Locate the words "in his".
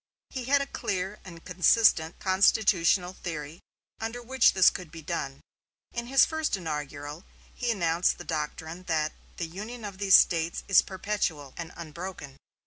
5.93-6.25